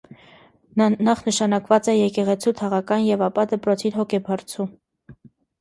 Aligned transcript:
Նախ 1.09 1.19
նշանակուած 1.27 1.89
է 1.93 1.95
եկեղեցւոյ 1.97 2.55
թաղական 2.63 3.05
եւ 3.11 3.25
ապա 3.29 3.47
դպրոցին՝ 3.53 3.97
հոգաբարձու։ 3.99 4.71